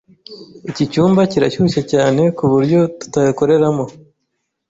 [0.69, 3.85] Iki cyumba kirashyushye cyane kuburyo tutakoreramo.